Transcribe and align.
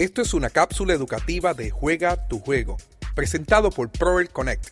Esto 0.00 0.22
es 0.22 0.32
una 0.32 0.48
cápsula 0.48 0.94
educativa 0.94 1.52
de 1.52 1.68
Juega 1.68 2.26
tu 2.26 2.38
Juego, 2.38 2.78
presentado 3.14 3.70
por 3.70 3.90
Proel 3.90 4.30
Connect. 4.30 4.70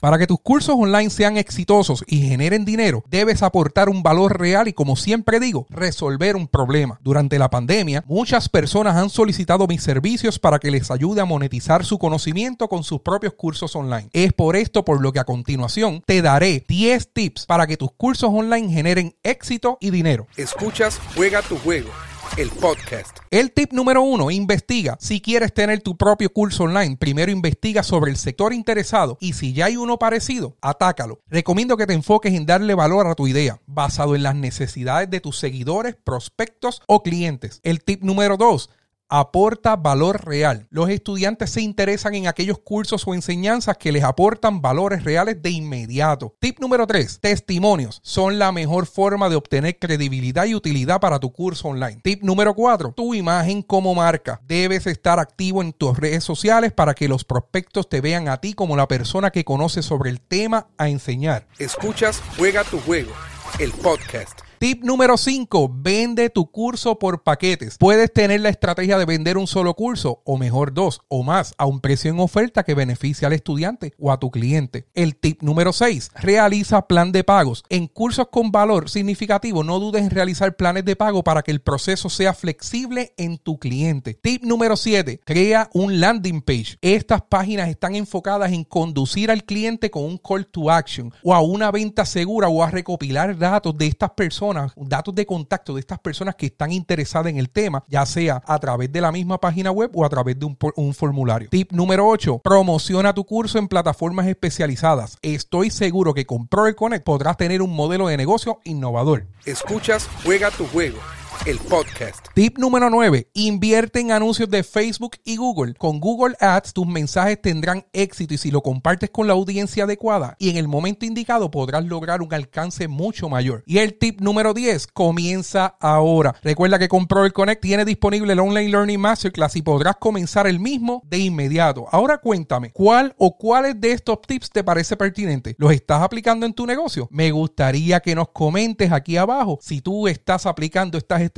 Para 0.00 0.16
que 0.16 0.26
tus 0.26 0.40
cursos 0.40 0.74
online 0.78 1.10
sean 1.10 1.36
exitosos 1.36 2.02
y 2.06 2.26
generen 2.26 2.64
dinero, 2.64 3.04
debes 3.06 3.42
aportar 3.42 3.90
un 3.90 4.02
valor 4.02 4.40
real 4.40 4.68
y, 4.68 4.72
como 4.72 4.96
siempre 4.96 5.40
digo, 5.40 5.66
resolver 5.68 6.36
un 6.36 6.48
problema. 6.48 6.98
Durante 7.02 7.38
la 7.38 7.50
pandemia, 7.50 8.02
muchas 8.06 8.48
personas 8.48 8.96
han 8.96 9.10
solicitado 9.10 9.66
mis 9.66 9.82
servicios 9.82 10.38
para 10.38 10.58
que 10.58 10.70
les 10.70 10.90
ayude 10.90 11.20
a 11.20 11.26
monetizar 11.26 11.84
su 11.84 11.98
conocimiento 11.98 12.68
con 12.68 12.82
sus 12.82 13.02
propios 13.02 13.34
cursos 13.34 13.76
online. 13.76 14.08
Es 14.14 14.32
por 14.32 14.56
esto 14.56 14.86
por 14.86 15.02
lo 15.02 15.12
que 15.12 15.20
a 15.20 15.24
continuación 15.24 16.02
te 16.06 16.22
daré 16.22 16.64
10 16.66 17.12
tips 17.12 17.44
para 17.44 17.66
que 17.66 17.76
tus 17.76 17.92
cursos 17.92 18.30
online 18.32 18.72
generen 18.72 19.14
éxito 19.22 19.76
y 19.82 19.90
dinero. 19.90 20.28
Escuchas 20.38 20.98
Juega 21.14 21.42
tu 21.42 21.58
Juego 21.58 21.90
el 22.36 22.50
podcast. 22.50 23.18
El 23.30 23.52
tip 23.52 23.72
número 23.72 24.02
uno, 24.02 24.30
investiga. 24.30 24.96
Si 25.00 25.20
quieres 25.20 25.52
tener 25.52 25.80
tu 25.80 25.96
propio 25.96 26.32
curso 26.32 26.64
online, 26.64 26.96
primero 26.96 27.30
investiga 27.30 27.82
sobre 27.82 28.10
el 28.10 28.16
sector 28.16 28.52
interesado 28.52 29.18
y 29.20 29.34
si 29.34 29.52
ya 29.52 29.66
hay 29.66 29.76
uno 29.76 29.98
parecido, 29.98 30.56
atácalo. 30.60 31.20
Recomiendo 31.28 31.76
que 31.76 31.86
te 31.86 31.94
enfoques 31.94 32.34
en 32.34 32.46
darle 32.46 32.74
valor 32.74 33.06
a 33.06 33.14
tu 33.14 33.26
idea, 33.26 33.60
basado 33.66 34.14
en 34.14 34.22
las 34.22 34.34
necesidades 34.34 35.10
de 35.10 35.20
tus 35.20 35.38
seguidores, 35.38 35.96
prospectos 35.96 36.82
o 36.86 37.02
clientes. 37.02 37.60
El 37.62 37.82
tip 37.82 38.02
número 38.02 38.36
dos, 38.36 38.70
aporta 39.12 39.76
valor 39.76 40.24
real. 40.24 40.66
Los 40.70 40.88
estudiantes 40.88 41.50
se 41.50 41.60
interesan 41.60 42.14
en 42.14 42.26
aquellos 42.26 42.58
cursos 42.58 43.06
o 43.06 43.12
enseñanzas 43.12 43.76
que 43.76 43.92
les 43.92 44.04
aportan 44.04 44.62
valores 44.62 45.04
reales 45.04 45.42
de 45.42 45.50
inmediato. 45.50 46.34
Tip 46.40 46.60
número 46.60 46.86
3. 46.86 47.20
Testimonios 47.20 48.00
son 48.02 48.38
la 48.38 48.52
mejor 48.52 48.86
forma 48.86 49.28
de 49.28 49.36
obtener 49.36 49.78
credibilidad 49.78 50.46
y 50.46 50.54
utilidad 50.54 50.98
para 50.98 51.18
tu 51.18 51.30
curso 51.30 51.68
online. 51.68 52.00
Tip 52.02 52.22
número 52.22 52.54
4. 52.54 52.94
Tu 52.96 53.14
imagen 53.14 53.60
como 53.60 53.94
marca. 53.94 54.40
Debes 54.46 54.86
estar 54.86 55.18
activo 55.18 55.60
en 55.60 55.74
tus 55.74 55.98
redes 55.98 56.24
sociales 56.24 56.72
para 56.72 56.94
que 56.94 57.06
los 57.06 57.24
prospectos 57.24 57.90
te 57.90 58.00
vean 58.00 58.28
a 58.28 58.38
ti 58.38 58.54
como 58.54 58.76
la 58.76 58.88
persona 58.88 59.30
que 59.30 59.44
conoce 59.44 59.82
sobre 59.82 60.08
el 60.08 60.22
tema 60.22 60.68
a 60.78 60.88
enseñar. 60.88 61.46
Escuchas 61.58 62.22
Juega 62.38 62.64
tu 62.64 62.80
juego, 62.80 63.12
el 63.58 63.72
podcast. 63.72 64.41
Tip 64.62 64.84
número 64.84 65.16
5, 65.16 65.72
vende 65.74 66.30
tu 66.30 66.48
curso 66.48 66.96
por 66.96 67.24
paquetes. 67.24 67.78
Puedes 67.78 68.12
tener 68.12 68.42
la 68.42 68.48
estrategia 68.48 68.96
de 68.96 69.04
vender 69.04 69.36
un 69.36 69.48
solo 69.48 69.74
curso 69.74 70.22
o 70.24 70.38
mejor 70.38 70.72
dos 70.72 71.00
o 71.08 71.24
más 71.24 71.52
a 71.58 71.66
un 71.66 71.80
precio 71.80 72.12
en 72.12 72.20
oferta 72.20 72.62
que 72.62 72.76
beneficie 72.76 73.26
al 73.26 73.32
estudiante 73.32 73.92
o 73.98 74.12
a 74.12 74.20
tu 74.20 74.30
cliente. 74.30 74.86
El 74.94 75.16
tip 75.16 75.42
número 75.42 75.72
6, 75.72 76.12
realiza 76.14 76.86
plan 76.86 77.10
de 77.10 77.24
pagos. 77.24 77.64
En 77.70 77.88
cursos 77.88 78.28
con 78.30 78.52
valor 78.52 78.88
significativo 78.88 79.64
no 79.64 79.80
dudes 79.80 80.04
en 80.04 80.10
realizar 80.10 80.54
planes 80.54 80.84
de 80.84 80.94
pago 80.94 81.24
para 81.24 81.42
que 81.42 81.50
el 81.50 81.60
proceso 81.60 82.08
sea 82.08 82.32
flexible 82.32 83.14
en 83.16 83.38
tu 83.38 83.58
cliente. 83.58 84.14
Tip 84.22 84.44
número 84.44 84.76
7, 84.76 85.22
crea 85.24 85.70
un 85.74 85.98
landing 85.98 86.40
page. 86.40 86.78
Estas 86.82 87.22
páginas 87.22 87.68
están 87.68 87.96
enfocadas 87.96 88.52
en 88.52 88.62
conducir 88.62 89.32
al 89.32 89.42
cliente 89.42 89.90
con 89.90 90.04
un 90.04 90.18
call 90.18 90.46
to 90.46 90.70
action 90.70 91.12
o 91.24 91.34
a 91.34 91.40
una 91.40 91.72
venta 91.72 92.06
segura 92.06 92.46
o 92.46 92.62
a 92.62 92.70
recopilar 92.70 93.36
datos 93.36 93.76
de 93.76 93.88
estas 93.88 94.10
personas 94.10 94.51
datos 94.76 95.14
de 95.14 95.26
contacto 95.26 95.74
de 95.74 95.80
estas 95.80 95.98
personas 95.98 96.34
que 96.34 96.46
están 96.46 96.72
interesadas 96.72 97.30
en 97.30 97.38
el 97.38 97.50
tema, 97.50 97.84
ya 97.88 98.06
sea 98.06 98.42
a 98.46 98.58
través 98.58 98.92
de 98.92 99.00
la 99.00 99.12
misma 99.12 99.38
página 99.38 99.70
web 99.70 99.90
o 99.94 100.04
a 100.04 100.08
través 100.08 100.38
de 100.38 100.46
un, 100.46 100.94
formulario. 100.94 101.48
Tip 101.50 101.72
número 101.72 102.06
8. 102.06 102.40
Promociona 102.42 103.14
tu 103.14 103.24
curso 103.24 103.58
en 103.58 103.68
plataformas 103.68 104.26
especializadas. 104.26 105.18
Estoy 105.22 105.70
seguro 105.70 106.14
que 106.14 106.26
con 106.26 106.46
Pro 106.46 106.62
Connect 106.74 107.04
podrás 107.04 107.36
tener 107.36 107.62
un 107.62 107.74
modelo 107.74 108.08
de 108.08 108.16
negocio 108.16 108.60
innovador. 108.64 109.26
Escuchas 109.44 110.08
Juega 110.24 110.50
tu 110.50 110.66
juego 110.66 110.98
el 111.46 111.58
podcast. 111.58 112.26
Tip 112.34 112.58
número 112.58 112.88
9. 112.88 113.28
Invierte 113.34 114.00
en 114.00 114.12
anuncios 114.12 114.48
de 114.48 114.62
Facebook 114.62 115.16
y 115.24 115.36
Google. 115.36 115.74
Con 115.74 115.98
Google 115.98 116.36
Ads 116.38 116.72
tus 116.72 116.86
mensajes 116.86 117.40
tendrán 117.40 117.84
éxito 117.92 118.34
y 118.34 118.38
si 118.38 118.50
lo 118.50 118.62
compartes 118.62 119.10
con 119.10 119.26
la 119.26 119.32
audiencia 119.32 119.84
adecuada 119.84 120.36
y 120.38 120.50
en 120.50 120.56
el 120.56 120.68
momento 120.68 121.04
indicado 121.04 121.50
podrás 121.50 121.84
lograr 121.84 122.22
un 122.22 122.32
alcance 122.32 122.86
mucho 122.86 123.28
mayor. 123.28 123.64
Y 123.66 123.78
el 123.78 123.98
tip 123.98 124.20
número 124.20 124.54
10. 124.54 124.86
Comienza 124.88 125.76
ahora. 125.80 126.34
Recuerda 126.42 126.78
que 126.78 126.88
con 126.88 127.06
Pro 127.06 127.30
Connect 127.32 127.60
tiene 127.60 127.84
disponible 127.84 128.32
el 128.34 128.40
Online 128.40 128.68
Learning 128.68 129.00
Masterclass 129.00 129.56
y 129.56 129.62
podrás 129.62 129.96
comenzar 129.96 130.46
el 130.46 130.60
mismo 130.60 131.02
de 131.06 131.18
inmediato. 131.18 131.86
Ahora 131.90 132.18
cuéntame, 132.18 132.70
¿cuál 132.70 133.14
o 133.18 133.36
cuáles 133.36 133.80
de 133.80 133.92
estos 133.92 134.20
tips 134.22 134.50
te 134.50 134.62
parece 134.62 134.96
pertinente? 134.96 135.56
¿Los 135.58 135.72
estás 135.72 136.02
aplicando 136.02 136.46
en 136.46 136.54
tu 136.54 136.66
negocio? 136.66 137.08
Me 137.10 137.32
gustaría 137.32 138.00
que 138.00 138.14
nos 138.14 138.28
comentes 138.28 138.92
aquí 138.92 139.16
abajo 139.16 139.58
si 139.60 139.80
tú 139.80 140.06
estás 140.06 140.46
aplicando 140.46 140.98
estas 140.98 141.20
estrategias 141.20 141.31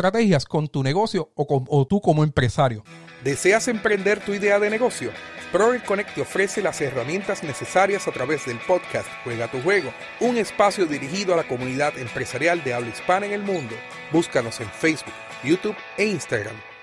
con 0.49 0.69
tu 0.69 0.82
negocio 0.82 1.31
o, 1.34 1.87
tú 1.87 2.00
como 2.00 2.25
empresario. 2.25 2.84
¿Deseas 3.22 3.69
emprender 3.69 4.21
tu 4.21 4.34
idea 4.34 4.59
de 4.59 4.71
negocio? 4.71 5.10
Proel 5.53 5.82
Connect 5.82 6.15
te 6.15 6.21
ofrece 6.21 6.62
las 6.62 6.81
herramientas 6.81 7.43
necesarias 7.43 8.09
a 8.09 8.12
través 8.12 8.44
del 8.47 8.59
podcast 8.59 9.06
Juega 9.22 9.50
tu 9.50 9.60
Juego, 9.62 9.93
un 10.21 10.37
espacio 10.37 10.87
dirigido 10.87 11.34
a 11.34 11.37
la 11.37 11.49
comunidad 11.49 11.97
empresarial 11.97 12.65
de 12.65 12.75
habla 12.75 12.88
hispana 12.88 13.27
en 13.27 13.32
el 13.32 13.43
mundo. 13.43 13.75
Búscanos 14.12 14.60
en 14.60 14.69
Facebook, 14.69 15.15
YouTube 15.44 15.77
e 15.97 16.06
Instagram 16.06 16.73